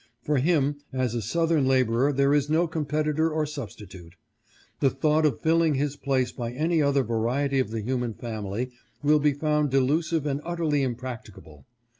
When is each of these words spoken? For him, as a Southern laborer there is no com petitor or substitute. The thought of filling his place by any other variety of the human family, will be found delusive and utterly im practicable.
For 0.23 0.37
him, 0.39 0.77
as 0.91 1.13
a 1.13 1.21
Southern 1.21 1.67
laborer 1.67 2.11
there 2.11 2.33
is 2.33 2.49
no 2.49 2.67
com 2.67 2.87
petitor 2.87 3.29
or 3.29 3.45
substitute. 3.45 4.15
The 4.79 4.89
thought 4.89 5.27
of 5.27 5.41
filling 5.41 5.75
his 5.75 5.95
place 5.95 6.31
by 6.31 6.53
any 6.53 6.81
other 6.81 7.03
variety 7.03 7.59
of 7.59 7.69
the 7.69 7.81
human 7.81 8.15
family, 8.15 8.71
will 9.03 9.19
be 9.19 9.33
found 9.33 9.69
delusive 9.69 10.25
and 10.25 10.41
utterly 10.43 10.81
im 10.81 10.95
practicable. 10.95 11.67